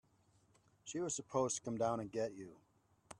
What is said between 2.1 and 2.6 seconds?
get you.